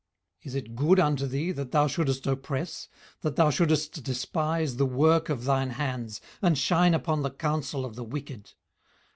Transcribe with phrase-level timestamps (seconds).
[0.39, 2.87] 18:010:003 Is it good unto thee that thou shouldest oppress,
[3.21, 7.95] that thou shouldest despise the work of thine hands, and shine upon the counsel of
[7.95, 8.53] the wicked?